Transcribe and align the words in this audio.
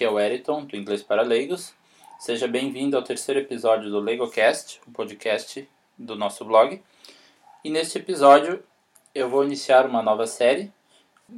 aqui 0.00 0.04
é 0.06 0.10
o 0.10 0.18
Eriton, 0.18 0.64
do 0.64 0.76
Inglês 0.76 1.02
para 1.02 1.20
Leigos. 1.20 1.74
Seja 2.18 2.48
bem-vindo 2.48 2.96
ao 2.96 3.02
terceiro 3.02 3.38
episódio 3.38 3.90
do 3.90 4.00
LegoCast, 4.00 4.80
o 4.86 4.90
podcast 4.90 5.68
do 5.98 6.16
nosso 6.16 6.42
blog. 6.42 6.82
E 7.62 7.68
neste 7.68 7.98
episódio 7.98 8.64
eu 9.14 9.28
vou 9.28 9.44
iniciar 9.44 9.84
uma 9.84 10.02
nova 10.02 10.26
série, 10.26 10.72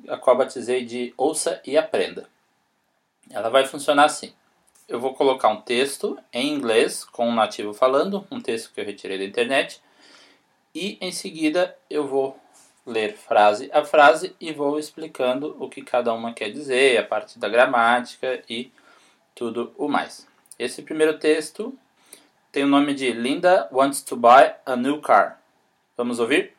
a 0.07 0.17
qual 0.17 0.39
batizei 0.39 0.85
de 0.85 1.13
Ouça 1.17 1.61
e 1.67 1.77
Aprenda. 1.77 2.29
Ela 3.31 3.49
vai 3.49 3.67
funcionar 3.67 4.05
assim. 4.05 4.33
Eu 4.87 5.01
vou 5.01 5.13
colocar 5.13 5.49
um 5.49 5.61
texto 5.61 6.17
em 6.33 6.55
inglês 6.55 7.05
com 7.05 7.29
um 7.29 7.35
nativo 7.35 7.75
falando, 7.75 8.25
um 8.31 8.41
texto 8.41 8.73
que 8.73 8.81
eu 8.81 8.85
retirei 8.85 9.19
da 9.19 9.25
internet, 9.25 9.83
e 10.73 10.99
em 11.01 11.11
seguida 11.11 11.77
eu 11.91 12.07
vou 12.07 12.39
ler 12.87 13.17
frase 13.17 13.71
a 13.73 13.85
frase 13.85 14.35
e 14.41 14.53
vou 14.53 14.79
explicando 14.79 15.57
o 15.59 15.69
que 15.69 15.83
cada 15.83 16.13
uma 16.13 16.33
quer 16.33 16.51
dizer, 16.51 16.99
a 16.99 17.05
parte 17.05 17.39
da 17.39 17.49
gramática 17.49 18.43
e 18.49 18.73
tudo 19.35 19.73
o 19.77 19.89
mais. 19.89 20.27
Esse 20.59 20.83
primeiro 20.83 21.19
texto 21.19 21.77
tem 22.51 22.65
o 22.65 22.69
nome 22.69 22.95
de 22.95 23.13
Linda 23.13 23.69
wants 23.73 24.03
to 24.03 24.17
buy 24.17 24.55
a 24.67 24.77
new 24.77 25.01
car. 25.01 25.41
Vamos 25.97 26.19
ouvir? 26.19 26.55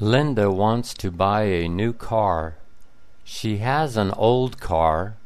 Linda 0.00 0.48
wants 0.48 0.94
to 0.94 1.10
buy 1.10 1.42
a 1.42 1.68
new 1.68 1.92
car. 1.92 2.56
She 3.30 3.58
has 3.58 3.98
an 3.98 4.10
old 4.12 4.58
car. 4.58 5.18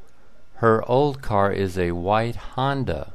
Her 0.56 0.82
old 0.90 1.22
car 1.22 1.52
is 1.52 1.78
a 1.78 1.92
white 1.92 2.34
Honda. 2.34 3.14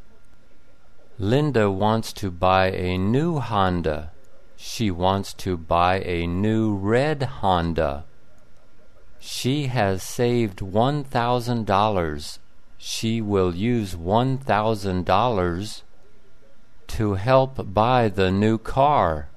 Linda 1.19 1.69
wants 1.69 2.13
to 2.13 2.31
buy 2.31 2.71
a 2.71 2.97
new 2.97 3.39
Honda. 3.39 4.11
She 4.55 4.89
wants 4.89 5.33
to 5.43 5.57
buy 5.57 5.99
a 5.99 6.25
new 6.25 6.73
red 6.73 7.23
Honda. 7.23 8.05
She 9.19 9.67
has 9.67 10.01
saved 10.01 10.59
$1,000. 10.59 12.39
She 12.77 13.21
will 13.21 13.53
use 13.53 13.93
$1,000 13.93 15.81
to 16.87 17.13
help 17.15 17.73
buy 17.73 18.07
the 18.07 18.31
new 18.31 18.57
car. 18.57 19.27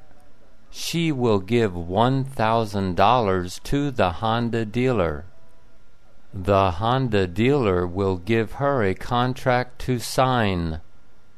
She 0.71 1.11
will 1.11 1.41
give 1.41 1.73
$1,000 1.73 3.63
to 3.65 3.91
the 3.91 4.11
Honda 4.13 4.65
dealer. 4.65 5.25
The 6.33 6.71
Honda 6.73 7.27
dealer 7.27 7.87
will 7.87 8.17
give 8.17 8.53
her 8.53 8.85
a 8.85 8.95
contract 8.95 9.81
to 9.81 9.99
sign. 9.99 10.81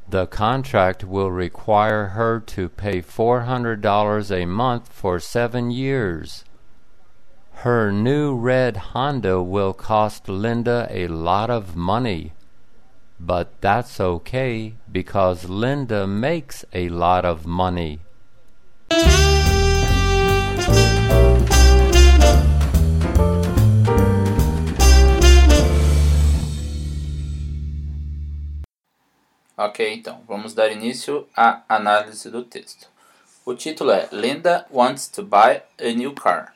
The 0.08 0.26
contract 0.26 1.02
will 1.02 1.30
require 1.30 2.08
her 2.08 2.40
to 2.40 2.68
pay 2.68 3.00
$400 3.00 4.30
a 4.30 4.44
month 4.44 4.92
for 4.92 5.18
seven 5.18 5.70
years. 5.70 6.44
Her 7.64 7.90
new 7.90 8.34
red 8.34 8.76
Honda 8.92 9.42
will 9.42 9.72
cost 9.72 10.28
Linda 10.28 10.86
a 10.90 11.08
lot 11.08 11.48
of 11.48 11.74
money. 11.74 12.32
But 13.18 13.48
that's 13.62 13.98
okay 13.98 14.74
because 14.90 15.48
Linda 15.48 16.06
makes 16.06 16.66
a 16.74 16.90
lot 16.90 17.24
of 17.24 17.46
money. 17.46 18.00
Ok, 29.64 29.94
então 29.94 30.20
vamos 30.26 30.54
dar 30.54 30.72
início 30.72 31.28
à 31.36 31.62
análise 31.68 32.28
do 32.28 32.42
texto. 32.42 32.88
O 33.44 33.54
título 33.54 33.92
é 33.92 34.08
Linda 34.10 34.66
wants 34.72 35.06
to 35.06 35.22
buy 35.22 35.62
a 35.78 35.92
new 35.94 36.12
car. 36.16 36.52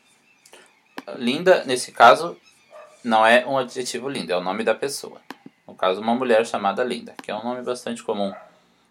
Linda, 1.15 1.63
nesse 1.65 1.93
caso, 1.93 2.37
não 3.05 3.25
é 3.25 3.47
um 3.47 3.57
adjetivo 3.57 4.09
linda, 4.09 4.33
é 4.33 4.37
o 4.37 4.41
nome 4.41 4.65
da 4.65 4.75
pessoa. 4.75 5.21
No 5.69 5.73
caso, 5.77 6.01
uma 6.01 6.17
mulher 6.17 6.45
chamada 6.45 6.83
Linda, 6.83 7.15
que 7.23 7.31
é 7.31 7.35
um 7.37 7.45
nome 7.45 7.63
bastante 7.63 8.03
comum, 8.03 8.35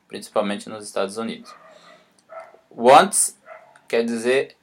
principalmente 0.07 0.69
nos 0.69 0.85
Estados 0.85 1.17
Unidos. 1.17 1.53
Wants 2.71 3.37
quer 3.85 4.05
dizer 4.05 4.55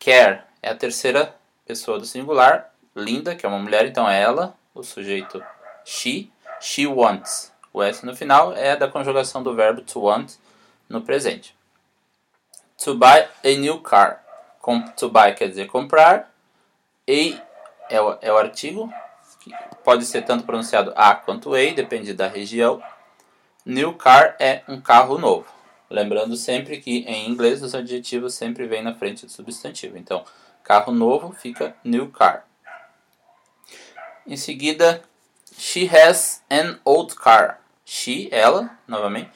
quer, 0.00 0.48
é 0.60 0.70
a 0.70 0.74
terceira 0.74 1.32
pessoa 1.64 2.00
do 2.00 2.06
singular. 2.06 2.74
Linda, 2.96 3.36
que 3.36 3.46
é 3.46 3.48
uma 3.48 3.60
mulher, 3.60 3.86
então 3.86 4.10
é 4.10 4.20
ela, 4.20 4.56
o 4.74 4.82
sujeito 4.82 5.40
she, 5.84 6.28
she 6.60 6.88
wants. 6.88 7.54
O 7.76 7.82
S 7.82 8.06
no 8.06 8.16
final 8.16 8.54
é 8.54 8.74
da 8.74 8.88
conjugação 8.88 9.42
do 9.42 9.54
verbo 9.54 9.82
to 9.82 10.00
want 10.00 10.36
no 10.88 11.02
presente. 11.02 11.54
To 12.82 12.94
buy 12.94 13.28
a 13.44 13.48
new 13.50 13.82
car. 13.82 14.24
Com, 14.62 14.80
to 14.92 15.10
buy 15.10 15.34
quer 15.34 15.50
dizer 15.50 15.66
comprar. 15.66 16.32
A 17.06 17.42
é 17.90 18.00
o, 18.00 18.16
é 18.22 18.32
o 18.32 18.38
artigo, 18.38 18.90
pode 19.84 20.06
ser 20.06 20.22
tanto 20.22 20.44
pronunciado 20.44 20.90
A 20.96 21.14
quanto 21.14 21.52
A, 21.52 21.58
depende 21.74 22.14
da 22.14 22.26
região. 22.26 22.82
New 23.62 23.92
car 23.92 24.36
é 24.40 24.62
um 24.66 24.80
carro 24.80 25.18
novo. 25.18 25.46
Lembrando 25.90 26.34
sempre 26.34 26.78
que 26.80 27.00
em 27.00 27.28
inglês 27.28 27.62
os 27.62 27.74
adjetivos 27.74 28.32
sempre 28.32 28.66
vêm 28.66 28.82
na 28.82 28.94
frente 28.94 29.26
do 29.26 29.30
substantivo. 29.30 29.98
Então, 29.98 30.24
carro 30.64 30.94
novo 30.94 31.30
fica 31.30 31.76
new 31.84 32.08
car. 32.08 32.46
Em 34.26 34.38
seguida, 34.38 35.02
she 35.58 35.86
has 35.86 36.42
an 36.50 36.78
old 36.82 37.14
car. 37.14 37.65
She, 37.88 38.28
ela, 38.32 38.76
novamente. 38.88 39.30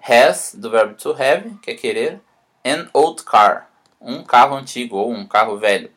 Has, 0.00 0.54
do 0.54 0.70
verbo 0.70 0.94
to 0.94 1.10
have, 1.10 1.58
que 1.58 1.72
é 1.72 1.74
querer. 1.74 2.20
An 2.64 2.88
old 2.94 3.22
car, 3.22 3.70
um 4.00 4.24
carro 4.24 4.56
antigo 4.56 4.96
ou 4.96 5.12
um 5.12 5.26
carro 5.26 5.58
velho. 5.58 5.92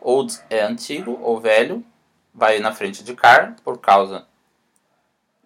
Old 0.00 0.40
é 0.48 0.62
antigo 0.62 1.20
ou 1.22 1.38
velho, 1.38 1.84
vai 2.32 2.58
na 2.58 2.72
frente 2.72 3.04
de 3.04 3.14
car, 3.14 3.54
por 3.62 3.78
causa 3.78 4.26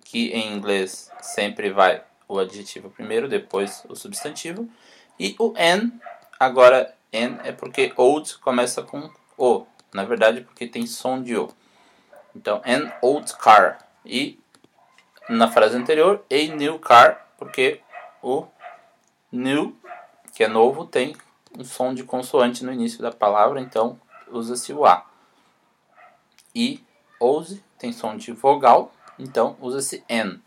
que 0.04 0.28
em 0.28 0.54
inglês 0.54 1.10
sempre 1.20 1.70
vai 1.70 2.04
o 2.28 2.38
adjetivo 2.38 2.88
primeiro, 2.88 3.28
depois 3.28 3.84
o 3.88 3.96
substantivo. 3.96 4.68
E 5.18 5.34
o 5.40 5.52
an, 5.58 5.90
agora 6.38 6.94
an 7.12 7.40
é 7.42 7.50
porque 7.50 7.92
old 7.96 8.38
começa 8.38 8.82
com 8.82 9.10
o, 9.36 9.66
na 9.92 10.04
verdade 10.04 10.40
porque 10.42 10.68
tem 10.68 10.86
som 10.86 11.20
de 11.20 11.36
o. 11.36 11.52
Então, 12.34 12.62
an 12.64 12.92
old 13.02 13.34
car. 13.36 13.78
E 14.04 14.38
na 15.28 15.50
frase 15.50 15.76
anterior, 15.76 16.24
a 16.30 16.54
new 16.54 16.78
car, 16.78 17.26
porque 17.36 17.80
o 18.22 18.46
new, 19.30 19.76
que 20.34 20.44
é 20.44 20.48
novo, 20.48 20.86
tem 20.86 21.16
um 21.56 21.64
som 21.64 21.92
de 21.92 22.02
consoante 22.04 22.64
no 22.64 22.72
início 22.72 23.02
da 23.02 23.12
palavra, 23.12 23.60
então 23.60 24.00
usa-se 24.28 24.72
o 24.72 24.86
A. 24.86 25.04
E 26.54 26.82
ouse 27.20 27.62
tem 27.78 27.92
som 27.92 28.16
de 28.16 28.32
vogal, 28.32 28.92
então 29.18 29.56
usa-se 29.60 30.02
N. 30.08 30.40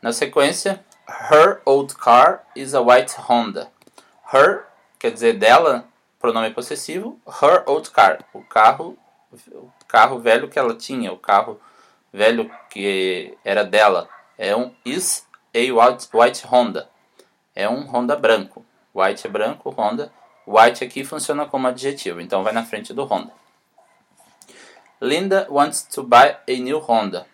Na 0.00 0.12
sequência, 0.12 0.84
her 1.30 1.60
old 1.64 1.94
car 1.96 2.44
is 2.54 2.74
a 2.74 2.80
white 2.80 3.14
Honda. 3.18 3.70
Her 4.32 4.66
quer 4.98 5.10
dizer 5.10 5.38
dela, 5.38 5.86
pronome 6.18 6.50
possessivo, 6.50 7.20
her 7.26 7.62
old 7.66 7.90
car, 7.90 8.24
o 8.32 8.42
carro, 8.42 8.96
o 9.30 9.70
carro 9.88 10.18
velho 10.18 10.48
que 10.48 10.58
ela 10.58 10.74
tinha, 10.74 11.12
o 11.12 11.18
carro 11.18 11.60
velho 12.14 12.48
que 12.70 13.36
era 13.44 13.64
dela. 13.64 14.08
É 14.38 14.54
um 14.54 14.72
is 14.84 15.26
a 15.52 15.58
white, 15.58 16.08
white 16.14 16.46
Honda. 16.46 16.88
É 17.54 17.68
um 17.68 17.84
Honda 17.84 18.14
branco. 18.14 18.64
White 18.94 19.26
é 19.26 19.30
branco, 19.30 19.70
Honda. 19.70 20.12
White 20.46 20.84
aqui 20.84 21.04
funciona 21.04 21.44
como 21.46 21.66
adjetivo, 21.66 22.20
então 22.20 22.44
vai 22.44 22.52
na 22.52 22.64
frente 22.64 22.94
do 22.94 23.04
Honda. 23.04 23.32
Linda 25.00 25.46
wants 25.50 25.82
to 25.82 26.04
buy 26.04 26.36
a 26.48 26.52
new 26.52 26.78
Honda. 26.78 27.26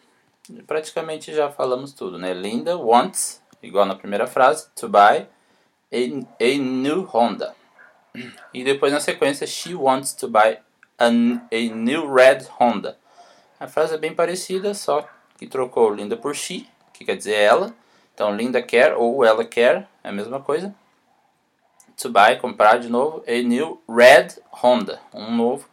Praticamente 0.66 1.32
já 1.34 1.50
falamos 1.50 1.92
tudo, 1.92 2.18
né? 2.18 2.32
Linda 2.32 2.76
wants, 2.76 3.42
igual 3.62 3.84
na 3.84 3.94
primeira 3.94 4.26
frase, 4.26 4.68
to 4.74 4.88
buy 4.88 5.26
a, 5.92 5.96
a 6.40 6.58
new 6.58 7.02
Honda. 7.04 7.54
E 8.52 8.64
depois 8.64 8.92
na 8.92 9.00
sequência, 9.00 9.46
she 9.46 9.74
wants 9.74 10.14
to 10.14 10.26
buy 10.26 10.58
a, 10.98 11.06
a 11.06 11.74
new 11.74 12.12
red 12.12 12.46
Honda. 12.58 12.99
A 13.60 13.68
frase 13.68 13.94
é 13.94 13.98
bem 13.98 14.14
parecida, 14.14 14.72
só 14.72 15.06
que 15.36 15.46
trocou 15.46 15.92
Linda 15.92 16.16
por 16.16 16.34
she, 16.34 16.66
que 16.94 17.04
quer 17.04 17.14
dizer 17.14 17.34
ela. 17.34 17.74
Então, 18.14 18.34
Linda 18.34 18.62
quer 18.62 18.94
ou 18.94 19.22
ela 19.22 19.44
quer, 19.44 19.86
é 20.02 20.08
a 20.08 20.12
mesma 20.12 20.40
coisa. 20.40 20.74
To 21.98 22.08
buy, 22.08 22.38
comprar 22.40 22.78
de 22.78 22.88
novo, 22.88 23.22
a 23.28 23.42
new 23.42 23.78
red 23.86 24.28
Honda, 24.50 24.98
um 25.12 25.36
novo 25.36 25.68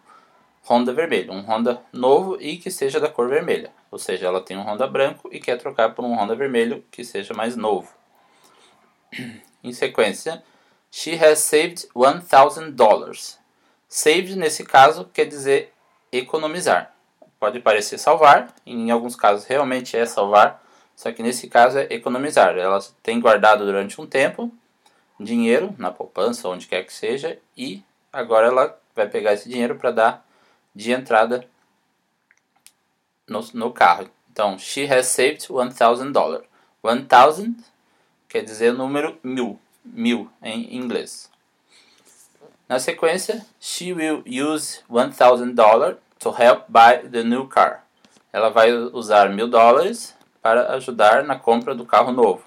Honda 0.70 0.92
vermelho, 0.92 1.32
um 1.32 1.40
Honda 1.40 1.82
novo 1.94 2.38
e 2.42 2.58
que 2.58 2.70
seja 2.70 3.00
da 3.00 3.08
cor 3.08 3.30
vermelha. 3.30 3.72
Ou 3.90 3.98
seja, 3.98 4.28
ela 4.28 4.42
tem 4.42 4.58
um 4.58 4.64
Honda 4.64 4.86
branco 4.86 5.30
e 5.32 5.40
quer 5.40 5.58
trocar 5.58 5.96
por 5.96 6.04
um 6.04 6.14
Honda 6.14 6.36
vermelho 6.36 6.84
que 6.92 7.06
seja 7.06 7.34
mais 7.34 7.56
novo. 7.56 7.90
Em 9.64 9.72
sequência, 9.72 10.44
she 10.92 11.16
has 11.16 11.40
saved 11.40 11.88
$1,000. 11.96 13.38
Saved, 13.88 14.36
nesse 14.36 14.66
caso, 14.66 15.06
quer 15.14 15.24
dizer 15.24 15.72
economizar 16.12 16.97
pode 17.40 17.60
parecer 17.60 17.98
salvar, 17.98 18.54
em 18.66 18.92
alguns 18.92 19.16
casos 19.16 19.46
realmente 19.46 19.96
é 19.96 20.06
salvar, 20.06 20.62
Só 20.98 21.12
que 21.12 21.22
nesse 21.22 21.48
caso 21.48 21.78
é 21.78 21.88
economizar. 21.92 22.58
Ela 22.58 22.80
tem 23.04 23.20
guardado 23.20 23.64
durante 23.64 24.02
um 24.02 24.08
tempo 24.08 24.52
dinheiro 25.20 25.74
na 25.78 25.92
poupança, 25.92 26.50
onde 26.50 26.66
quer 26.66 26.84
que 26.84 26.92
seja, 26.92 27.38
e 27.56 27.84
agora 28.12 28.48
ela 28.48 28.80
vai 28.96 29.08
pegar 29.08 29.34
esse 29.34 29.48
dinheiro 29.48 29.76
para 29.76 29.92
dar 29.92 30.28
de 30.74 30.92
entrada 30.92 31.48
no, 33.28 33.42
no 33.54 33.72
carro. 33.72 34.10
Então, 34.32 34.58
she 34.58 34.92
has 34.92 35.06
saved 35.06 35.46
one 35.52 35.72
thousand 35.72 36.14
dollars. 36.14 36.46
One 36.82 37.06
thousand 37.06 37.56
quer 38.28 38.42
dizer 38.44 38.74
número 38.74 39.20
mil, 39.24 39.60
mil 39.86 40.28
em 40.42 40.76
inglês. 40.76 41.30
Na 42.68 42.80
sequência, 42.80 43.46
she 43.60 43.94
will 43.94 44.24
use 44.26 44.80
one 44.90 45.12
thousand 45.12 45.54
dollars 45.54 45.98
to 46.20 46.32
help 46.32 46.66
buy 46.68 46.98
the 47.10 47.24
new 47.24 47.48
car. 47.48 47.84
Ela 48.32 48.50
vai 48.50 48.72
usar 48.72 49.30
mil 49.30 49.48
dólares 49.48 50.16
para 50.42 50.74
ajudar 50.74 51.24
na 51.24 51.38
compra 51.38 51.74
do 51.74 51.86
carro 51.86 52.12
novo. 52.12 52.44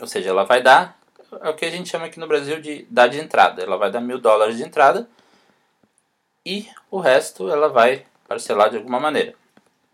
Ou 0.00 0.06
seja, 0.06 0.30
ela 0.30 0.44
vai 0.44 0.62
dar 0.62 0.98
é 1.40 1.48
o 1.48 1.54
que 1.54 1.64
a 1.64 1.70
gente 1.70 1.88
chama 1.88 2.06
aqui 2.06 2.20
no 2.20 2.26
Brasil 2.26 2.60
de 2.60 2.86
dar 2.90 3.08
de 3.08 3.18
entrada. 3.18 3.62
Ela 3.62 3.76
vai 3.76 3.90
dar 3.90 4.00
mil 4.00 4.18
dólares 4.18 4.56
de 4.56 4.62
entrada 4.62 5.08
e 6.44 6.68
o 6.90 6.98
resto 6.98 7.50
ela 7.50 7.68
vai 7.68 8.04
parcelar 8.28 8.68
de 8.70 8.76
alguma 8.76 9.00
maneira. 9.00 9.34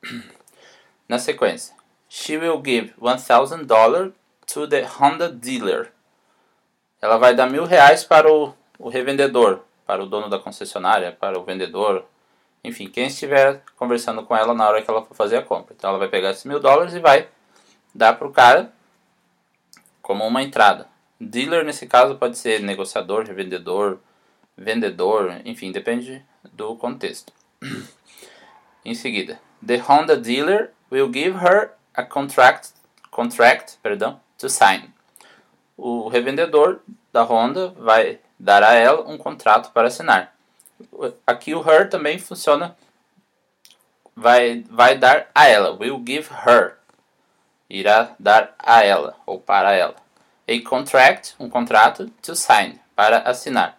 Na 1.08 1.18
sequência, 1.18 1.74
she 2.08 2.36
will 2.36 2.60
give 2.64 2.92
one 2.98 3.20
thousand 3.20 3.66
dollars 3.66 4.12
to 4.46 4.66
the 4.66 4.82
Honda 4.82 5.28
dealer. 5.30 5.92
Ela 7.00 7.16
vai 7.16 7.34
dar 7.34 7.48
mil 7.48 7.64
reais 7.64 8.02
para 8.02 8.30
o, 8.30 8.52
o 8.78 8.88
revendedor, 8.88 9.60
para 9.86 10.02
o 10.02 10.06
dono 10.06 10.28
da 10.28 10.38
concessionária, 10.38 11.12
para 11.12 11.38
o 11.38 11.44
vendedor, 11.44 12.04
enfim, 12.62 12.88
quem 12.88 13.06
estiver 13.06 13.62
conversando 13.76 14.22
com 14.24 14.36
ela 14.36 14.54
na 14.54 14.68
hora 14.68 14.82
que 14.82 14.90
ela 14.90 15.04
for 15.04 15.14
fazer 15.14 15.36
a 15.36 15.42
compra. 15.42 15.74
Então 15.76 15.90
ela 15.90 15.98
vai 15.98 16.08
pegar 16.08 16.30
esses 16.30 16.44
mil 16.44 16.60
dólares 16.60 16.94
e 16.94 17.00
vai 17.00 17.28
dar 17.94 18.14
para 18.14 18.26
o 18.26 18.32
cara 18.32 18.72
como 20.02 20.26
uma 20.26 20.42
entrada. 20.42 20.88
Dealer 21.20 21.64
nesse 21.64 21.86
caso 21.86 22.16
pode 22.16 22.38
ser 22.38 22.60
negociador, 22.60 23.24
revendedor, 23.24 23.98
vendedor, 24.56 25.40
enfim, 25.44 25.72
depende 25.72 26.24
do 26.52 26.76
contexto. 26.76 27.32
em 28.84 28.94
seguida, 28.94 29.40
the 29.64 29.78
Honda 29.78 30.16
dealer 30.16 30.72
will 30.90 31.12
give 31.12 31.36
her 31.38 31.72
a 31.94 32.04
contract, 32.04 32.70
contract, 33.10 33.78
perdão, 33.82 34.20
to 34.38 34.48
sign. 34.48 34.92
O 35.76 36.08
revendedor 36.08 36.80
da 37.12 37.22
Honda 37.22 37.68
vai 37.76 38.20
dar 38.38 38.62
a 38.62 38.72
ela 38.74 39.08
um 39.08 39.18
contrato 39.18 39.72
para 39.72 39.88
assinar. 39.88 40.37
Aqui 41.26 41.54
o 41.54 41.60
her 41.60 41.88
também 41.88 42.18
funciona 42.18 42.76
vai 44.14 44.64
vai 44.70 44.98
dar 44.98 45.30
a 45.34 45.46
ela, 45.46 45.76
will 45.78 46.02
give 46.04 46.28
her. 46.46 46.76
Irá 47.70 48.14
dar 48.18 48.54
a 48.58 48.82
ela 48.82 49.16
ou 49.26 49.38
para 49.38 49.72
ela. 49.72 49.96
A 50.48 50.68
contract, 50.68 51.34
um 51.38 51.50
contrato 51.50 52.08
to 52.22 52.34
sign, 52.34 52.80
para 52.96 53.18
assinar. 53.18 53.78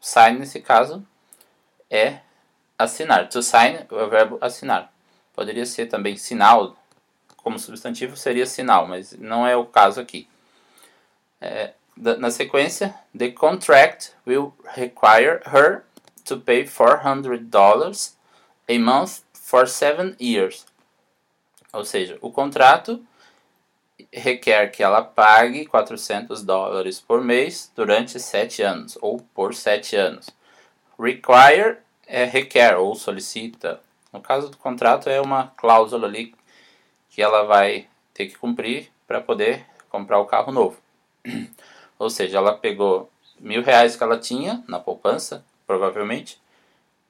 Sign 0.00 0.38
nesse 0.38 0.60
caso 0.60 1.04
é 1.90 2.18
assinar. 2.78 3.28
To 3.28 3.42
sign 3.42 3.86
é 3.90 3.94
o 3.94 4.08
verbo 4.10 4.38
assinar. 4.40 4.92
Poderia 5.34 5.64
ser 5.64 5.86
também 5.86 6.16
sinal, 6.16 6.76
como 7.38 7.58
substantivo 7.58 8.16
seria 8.16 8.46
sinal, 8.46 8.86
mas 8.86 9.12
não 9.12 9.46
é 9.46 9.56
o 9.56 9.64
caso 9.64 10.00
aqui. 10.00 10.28
É, 11.40 11.72
na 11.96 12.30
sequência, 12.30 12.94
the 13.16 13.30
contract 13.30 14.12
will 14.26 14.54
require 14.74 15.40
her 15.46 15.82
to 16.24 16.36
pay 16.36 16.64
$400 16.64 18.12
a 18.68 18.78
month 18.78 19.20
for 19.32 19.66
seven 19.66 20.16
years. 20.20 20.64
Ou 21.72 21.84
seja, 21.84 22.18
o 22.20 22.30
contrato 22.30 23.02
requer 24.12 24.70
que 24.70 24.82
ela 24.82 25.02
pague 25.02 25.66
400 25.66 26.42
dólares 26.42 27.00
por 27.00 27.22
mês 27.22 27.70
durante 27.74 28.18
sete 28.20 28.62
anos, 28.62 28.98
ou 29.00 29.20
por 29.34 29.54
sete 29.54 29.96
anos. 29.96 30.28
Require 30.98 31.78
é 32.06 32.24
requer 32.24 32.76
ou 32.76 32.94
solicita. 32.94 33.80
No 34.12 34.20
caso 34.20 34.50
do 34.50 34.56
contrato 34.58 35.08
é 35.08 35.20
uma 35.20 35.48
cláusula 35.56 36.06
ali 36.06 36.34
que 37.08 37.22
ela 37.22 37.44
vai 37.44 37.88
ter 38.12 38.26
que 38.26 38.36
cumprir 38.36 38.90
para 39.06 39.20
poder 39.20 39.64
comprar 39.88 40.18
o 40.18 40.26
carro 40.26 40.52
novo. 40.52 40.78
ou 41.98 42.10
seja, 42.10 42.38
ela 42.38 42.56
pegou 42.56 43.10
mil 43.40 43.62
reais 43.62 43.96
que 43.96 44.02
ela 44.02 44.18
tinha 44.18 44.62
na 44.68 44.78
poupança, 44.78 45.44
provavelmente, 45.72 46.38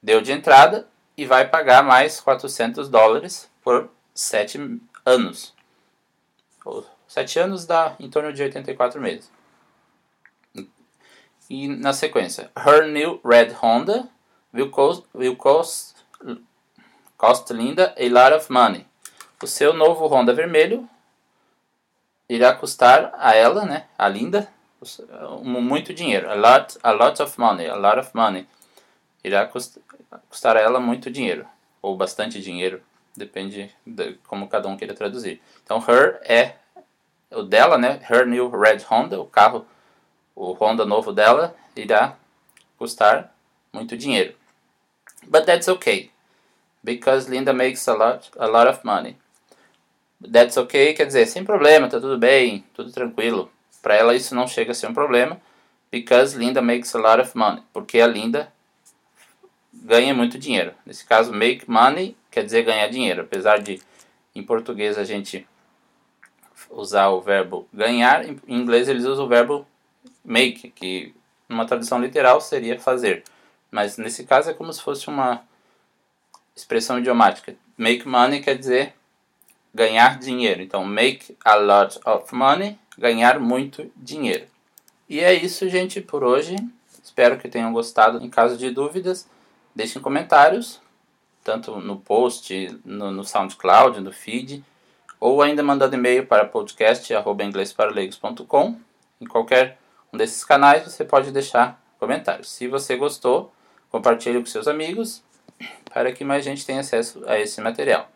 deu 0.00 0.20
de 0.20 0.30
entrada 0.30 0.88
e 1.16 1.26
vai 1.26 1.48
pagar 1.48 1.82
mais 1.82 2.20
400 2.20 2.88
dólares 2.88 3.50
por 3.60 3.90
sete 4.14 4.56
anos. 5.04 5.52
Sete 7.08 7.40
anos 7.40 7.66
dá 7.66 7.96
em 7.98 8.08
torno 8.08 8.32
de 8.32 8.40
84 8.40 9.00
meses. 9.00 9.30
E 11.50 11.66
na 11.66 11.92
sequência, 11.92 12.52
her 12.56 12.86
new 12.86 13.20
red 13.24 13.52
Honda 13.60 14.08
will 14.54 14.70
cost, 14.70 15.04
will 15.12 15.36
cost, 15.36 15.96
cost 17.16 17.52
Linda 17.52 17.94
a 17.98 18.08
lot 18.08 18.32
of 18.36 18.50
money. 18.50 18.86
O 19.42 19.46
seu 19.48 19.72
novo 19.72 20.06
Honda 20.06 20.32
vermelho 20.32 20.88
irá 22.28 22.54
custar 22.54 23.12
a 23.18 23.34
ela, 23.34 23.64
né, 23.64 23.88
a 23.98 24.08
Linda, 24.08 24.48
muito 25.42 25.94
dinheiro. 25.94 26.30
A 26.30 26.34
lot, 26.34 26.78
a 26.82 26.92
lot 26.92 27.22
of 27.22 27.38
money, 27.40 27.66
a 27.66 27.76
lot 27.76 27.98
of 27.98 28.10
money. 28.14 28.46
Irá 29.24 29.48
custar 30.28 30.56
a 30.56 30.60
ela 30.60 30.80
muito 30.80 31.10
dinheiro, 31.10 31.46
ou 31.80 31.96
bastante 31.96 32.40
dinheiro, 32.40 32.82
depende 33.16 33.70
de 33.86 34.14
como 34.26 34.48
cada 34.48 34.68
um 34.68 34.76
queira 34.76 34.94
traduzir. 34.94 35.40
Então, 35.64 35.78
her 35.78 36.20
é 36.24 36.56
o 37.30 37.42
dela, 37.42 37.78
né? 37.78 38.00
Her 38.10 38.26
new 38.26 38.50
red 38.50 38.78
Honda, 38.90 39.20
o 39.20 39.26
carro, 39.26 39.64
o 40.34 40.52
Honda 40.52 40.84
novo 40.84 41.12
dela, 41.12 41.54
irá 41.76 42.16
custar 42.76 43.32
muito 43.72 43.96
dinheiro. 43.96 44.34
But 45.28 45.44
that's 45.44 45.68
okay, 45.68 46.10
because 46.82 47.30
Linda 47.30 47.52
makes 47.52 47.86
a 47.86 47.94
lot, 47.94 48.30
a 48.36 48.46
lot 48.46 48.68
of 48.68 48.80
money. 48.84 49.16
That's 50.20 50.56
okay 50.56 50.94
quer 50.94 51.06
dizer, 51.06 51.26
sem 51.26 51.44
problema, 51.44 51.88
tá 51.88 52.00
tudo 52.00 52.18
bem, 52.18 52.64
tudo 52.74 52.90
tranquilo. 52.90 53.50
Para 53.82 53.96
ela 53.96 54.14
isso 54.14 54.34
não 54.34 54.46
chega 54.46 54.70
a 54.70 54.74
ser 54.74 54.86
um 54.86 54.94
problema, 54.94 55.40
because 55.90 56.38
Linda 56.38 56.62
makes 56.62 56.94
a 56.94 56.98
lot 56.98 57.20
of 57.20 57.36
money, 57.36 57.62
porque 57.72 58.00
a 58.00 58.06
Linda 58.06 58.52
ganha 59.74 60.14
muito 60.14 60.38
dinheiro. 60.38 60.72
Nesse 60.86 61.04
caso, 61.04 61.32
make 61.32 61.68
money 61.68 62.16
quer 62.30 62.44
dizer 62.44 62.62
ganhar 62.62 62.88
dinheiro, 62.88 63.22
apesar 63.22 63.60
de 63.60 63.82
em 64.34 64.42
português 64.42 64.96
a 64.96 65.04
gente 65.04 65.46
usar 66.70 67.08
o 67.08 67.20
verbo 67.20 67.68
ganhar, 67.72 68.24
em 68.24 68.40
inglês 68.48 68.88
eles 68.88 69.04
usam 69.04 69.26
o 69.26 69.28
verbo 69.28 69.66
make, 70.24 70.70
que 70.70 71.14
numa 71.48 71.66
tradução 71.66 72.00
literal 72.00 72.40
seria 72.40 72.80
fazer. 72.80 73.24
Mas 73.70 73.98
nesse 73.98 74.24
caso 74.24 74.50
é 74.50 74.54
como 74.54 74.72
se 74.72 74.80
fosse 74.80 75.08
uma 75.08 75.42
expressão 76.54 76.98
idiomática. 76.98 77.54
Make 77.76 78.06
money 78.06 78.40
quer 78.40 78.56
dizer 78.56 78.94
ganhar 79.74 80.18
dinheiro. 80.18 80.62
Então, 80.62 80.84
make 80.84 81.36
a 81.44 81.54
lot 81.54 81.98
of 82.04 82.34
money, 82.34 82.78
ganhar 82.96 83.40
muito 83.40 83.90
dinheiro. 83.96 84.46
E 85.08 85.20
é 85.20 85.32
isso, 85.32 85.68
gente, 85.68 86.00
por 86.00 86.24
hoje. 86.24 86.56
Espero 87.02 87.38
que 87.38 87.48
tenham 87.48 87.72
gostado. 87.72 88.24
Em 88.24 88.30
caso 88.30 88.56
de 88.56 88.70
dúvidas, 88.70 89.28
deixem 89.74 90.00
comentários, 90.00 90.80
tanto 91.44 91.78
no 91.80 91.98
post, 91.98 92.80
no, 92.84 93.10
no 93.10 93.24
SoundCloud, 93.24 94.00
no 94.00 94.12
feed 94.12 94.64
ou 95.22 95.40
ainda 95.40 95.62
mandando 95.62 95.94
e-mail 95.94 96.26
para 96.26 96.44
podcast@inglesparaleigos.com. 96.44 98.76
Em 99.20 99.26
qualquer 99.26 99.78
um 100.12 100.18
desses 100.18 100.44
canais 100.44 100.82
você 100.82 101.04
pode 101.04 101.30
deixar 101.30 101.80
comentários. 101.96 102.50
Se 102.50 102.66
você 102.66 102.96
gostou, 102.96 103.52
compartilhe 103.88 104.40
com 104.40 104.46
seus 104.46 104.66
amigos 104.66 105.22
para 105.92 106.10
que 106.10 106.24
mais 106.24 106.44
gente 106.44 106.66
tenha 106.66 106.80
acesso 106.80 107.22
a 107.28 107.38
esse 107.38 107.60
material. 107.60 108.10